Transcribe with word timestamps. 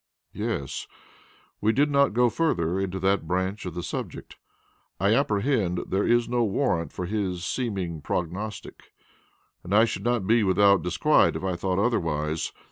"Yes, 0.33 0.87
we 1.61 1.71
did 1.71 1.91
not 1.91 2.13
go 2.15 2.27
further 2.31 2.79
into 2.79 2.97
that 3.01 3.27
branch 3.27 3.67
of 3.67 3.75
the 3.75 3.83
subject. 3.83 4.35
I 4.99 5.13
apprehend 5.13 5.81
there 5.89 6.07
is 6.07 6.27
no 6.27 6.43
warrant 6.43 6.91
for 6.91 7.05
his 7.05 7.45
seeming 7.45 8.01
prognostic, 8.01 8.93
and 9.63 9.75
I 9.75 9.85
should 9.85 10.03
not 10.03 10.25
be 10.25 10.43
without 10.43 10.81
disquiet 10.81 11.35
if 11.35 11.43
I 11.43 11.55
thought 11.55 11.77
otherwise. 11.77 12.51